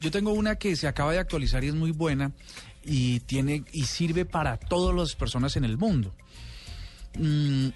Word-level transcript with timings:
Yo 0.00 0.10
tengo 0.10 0.32
una 0.32 0.56
que 0.56 0.76
se 0.76 0.86
acaba 0.88 1.12
de 1.12 1.18
actualizar 1.18 1.64
y 1.64 1.68
es 1.68 1.74
muy 1.74 1.90
buena 1.90 2.32
y 2.84 3.20
tiene 3.20 3.64
y 3.72 3.84
sirve 3.84 4.24
para 4.24 4.56
todas 4.56 4.94
las 4.94 5.14
personas 5.16 5.56
en 5.56 5.64
el 5.64 5.76
mundo. 5.76 6.14
Mm, 7.18 7.68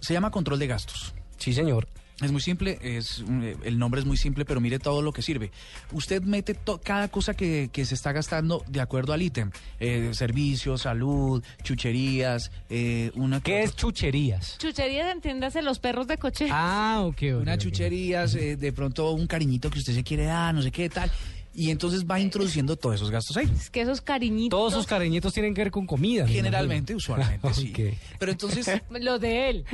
se 0.00 0.12
llama 0.12 0.30
control 0.30 0.58
de 0.58 0.66
gastos. 0.66 1.14
Sí, 1.38 1.52
señor. 1.54 1.88
Es 2.20 2.30
muy 2.32 2.42
simple, 2.42 2.78
es 2.82 3.24
mm, 3.26 3.42
el 3.64 3.78
nombre 3.78 3.98
es 4.02 4.06
muy 4.06 4.18
simple, 4.18 4.44
pero 4.44 4.60
mire 4.60 4.78
todo 4.78 5.00
lo 5.00 5.10
que 5.10 5.22
sirve. 5.22 5.50
Usted 5.90 6.20
mete 6.22 6.52
to- 6.52 6.78
cada 6.78 7.08
cosa 7.08 7.32
que, 7.32 7.70
que 7.72 7.86
se 7.86 7.94
está 7.94 8.12
gastando 8.12 8.62
de 8.68 8.82
acuerdo 8.82 9.14
al 9.14 9.22
ítem. 9.22 9.50
Eh, 9.78 10.10
servicios, 10.12 10.82
salud, 10.82 11.42
chucherías, 11.62 12.50
eh, 12.68 13.10
una 13.14 13.40
¿Qué 13.40 13.62
es 13.62 13.74
chucherías? 13.74 14.58
Chucherías, 14.58 15.10
entiéndase 15.10 15.62
los 15.62 15.78
perros 15.78 16.08
de 16.08 16.18
coche. 16.18 16.48
Ah, 16.50 17.00
ok. 17.06 17.22
ok, 17.36 17.40
Una 17.40 17.54
ok. 17.54 17.58
chucherías, 17.60 18.34
eh, 18.34 18.56
de 18.56 18.72
pronto 18.74 19.10
un 19.12 19.26
cariñito 19.26 19.70
que 19.70 19.78
usted 19.78 19.94
se 19.94 20.04
quiere 20.04 20.24
dar, 20.24 20.54
no 20.54 20.60
sé 20.60 20.70
qué 20.70 20.90
tal. 20.90 21.10
Y 21.54 21.70
entonces 21.70 22.04
va 22.08 22.20
introduciendo 22.20 22.76
todos 22.76 22.94
esos 22.96 23.10
gastos 23.10 23.36
ahí. 23.36 23.50
Es 23.58 23.70
que 23.70 23.80
esos 23.80 24.00
cariñitos. 24.00 24.56
Todos 24.56 24.72
sus 24.74 24.86
cariñitos 24.86 25.32
tienen 25.34 25.52
que 25.54 25.62
ver 25.62 25.70
con 25.72 25.86
comida. 25.86 26.24
me 26.24 26.30
Generalmente, 26.32 26.94
usualmente, 26.94 27.52
sí. 27.54 27.72
Ok. 27.72 27.96
Pero 28.18 28.32
entonces, 28.32 28.70
Los 29.00 29.20
de 29.20 29.50
él. 29.50 29.64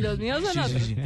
los 0.00 0.18
míos 0.18 0.42
son 0.42 0.64
Sí, 0.68 0.70
sí, 0.70 0.74
otros. 0.76 0.82
sí. 0.86 0.96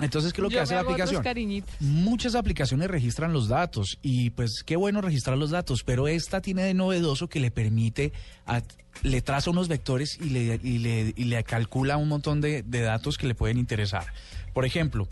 Entonces, 0.00 0.32
¿qué 0.32 0.40
es 0.40 0.42
lo 0.42 0.48
que 0.48 0.56
Yo 0.56 0.62
hace 0.62 0.74
la 0.74 0.80
aplicación? 0.80 1.22
cariñitos. 1.22 1.72
Muchas 1.80 2.34
aplicaciones 2.34 2.90
registran 2.90 3.32
los 3.32 3.48
datos 3.48 3.98
y 4.02 4.30
pues 4.30 4.62
qué 4.66 4.76
bueno 4.76 5.00
registrar 5.00 5.38
los 5.38 5.50
datos, 5.50 5.84
pero 5.84 6.08
esta 6.08 6.40
tiene 6.42 6.62
de 6.64 6.74
novedoso 6.74 7.28
que 7.28 7.38
le 7.40 7.50
permite, 7.52 8.12
a- 8.44 8.60
le 9.02 9.22
traza 9.22 9.50
unos 9.50 9.68
vectores 9.68 10.18
y 10.20 10.30
le, 10.30 10.60
y 10.62 10.78
le, 10.78 11.14
y 11.16 11.24
le 11.24 11.42
calcula 11.44 11.96
un 11.96 12.08
montón 12.08 12.40
de, 12.40 12.62
de 12.62 12.80
datos 12.80 13.16
que 13.16 13.26
le 13.28 13.34
pueden 13.36 13.56
interesar. 13.56 14.04
Por 14.52 14.64
ejemplo, 14.66 15.08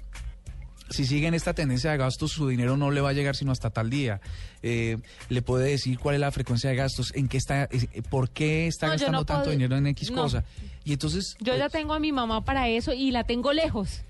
si 0.93 1.05
siguen 1.07 1.35
esta 1.35 1.55
tendencia 1.55 1.91
de 1.91 1.97
gastos, 1.99 2.31
su 2.33 2.49
dinero 2.49 2.77
no 2.77 2.91
le 2.91 3.01
va 3.01 3.11
a 3.11 3.13
llegar 3.13 3.35
sino 3.37 3.53
hasta 3.53 3.71
tal 3.71 3.91
día. 3.91 4.21
Eh, 4.63 4.99
le 5.29 5.43
puede 5.43 5.71
decir 5.71 5.99
cuál 5.99 6.15
es 6.17 6.21
la 6.21 6.31
frecuencia 6.31 6.71
de 6.71 6.77
gastos, 6.77 7.13
en 7.15 7.29
qué 7.29 7.37
está, 7.39 7.65
eh, 7.65 8.03
por 8.11 8.31
qué 8.31 8.67
está 8.69 8.87
No, 8.87 8.93
gastando 8.93 9.19
no 9.19 9.25
tanto 9.25 9.43
puedo- 9.45 9.53
dinero 9.53 9.77
en 9.77 9.87
X 9.89 10.11
no. 10.11 10.23
cosa. 10.23 10.45
Y 10.85 10.93
entonces... 10.93 11.37
Yo 11.41 11.57
ya 11.57 11.67
eh, 11.67 11.71
tengo 11.71 11.95
a 11.95 11.99
mi 11.99 12.13
mamá 12.13 12.45
para 12.45 12.69
eso 12.69 12.93
y 12.93 13.11
la 13.11 13.25
tengo 13.25 13.53
lejos. 13.53 14.03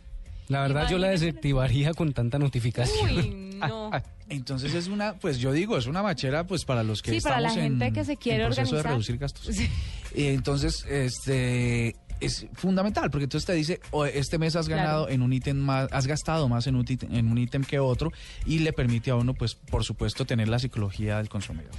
La 0.49 0.61
verdad, 0.63 0.89
yo 0.91 0.99
la 0.99 1.09
desactivaría 1.09 1.95
con 1.95 2.13
tanta 2.13 2.39
notificación. 2.39 3.11
Uy, 3.17 3.29
no. 3.59 3.91
Entonces 4.29 4.75
es 4.75 4.87
una, 4.89 5.15
pues 5.15 5.39
yo 5.39 5.53
digo, 5.53 5.77
es 5.77 5.87
una 5.87 6.03
machera 6.03 6.45
pues 6.47 6.65
para 6.65 6.83
los 6.83 7.03
que 7.03 7.11
Sí, 7.13 7.21
para 7.21 7.39
la 7.41 7.49
estamos 7.49 7.67
en- 7.67 7.79
gente 7.81 7.93
que 7.93 8.05
se 8.05 8.17
quiere 8.17 8.45
en 8.45 8.47
proceso 8.49 8.77
organizar. 8.77 8.83
de 8.85 8.91
reducir 8.91 9.19
gastos. 9.19 9.47
Sí. 9.57 9.69
Entonces, 10.15 10.85
este 10.91 11.97
es 12.25 12.47
fundamental 12.55 13.11
porque 13.11 13.25
entonces 13.25 13.47
te 13.47 13.53
dice, 13.55 13.81
"O 13.91 14.05
este 14.07 14.39
mes 14.39 14.57
has 14.57 14.67
Claro. 14.67 14.83
ganado 14.83 15.09
en 15.09 15.23
un 15.23 15.33
ítem 15.33 15.57
más, 15.57 15.89
has 15.93 16.07
gastado 16.07 16.49
más 16.49 16.67
en 16.67 16.77
un 16.77 16.85
ítem, 16.89 17.15
en 17.15 17.31
un 17.31 17.39
ítem 17.39 17.65
que 17.65 17.79
otro 17.79 18.13
y 18.47 18.61
le 18.61 18.73
permite 18.73 19.11
a 19.11 19.17
uno 19.17 19.35
pues 19.35 19.55
por 19.55 19.85
supuesto 19.85 20.25
tener 20.25 20.49
la 20.49 20.59
psicología 20.59 21.19
del 21.19 21.29
consumidor. 21.29 21.73